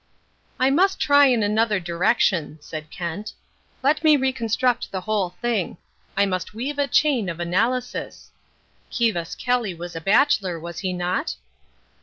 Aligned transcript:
"I 0.59 0.71
must 0.71 0.99
try 0.99 1.27
in 1.27 1.43
another 1.43 1.79
direction," 1.79 2.57
said 2.59 2.89
Kent. 2.89 3.33
"Let 3.83 4.03
me 4.03 4.17
reconstruct 4.17 4.91
the 4.91 5.01
whole 5.01 5.29
thing. 5.29 5.77
I 6.17 6.25
must 6.25 6.55
weave 6.55 6.79
a 6.79 6.87
chain 6.87 7.29
of 7.29 7.39
analysis. 7.39 8.31
Kivas 8.91 9.35
Kelly 9.35 9.75
was 9.75 9.95
a 9.95 10.01
bachelor, 10.01 10.59
was 10.59 10.79
he 10.79 10.91
not?" 10.91 11.35